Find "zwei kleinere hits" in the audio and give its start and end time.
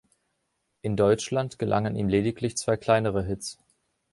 2.57-3.59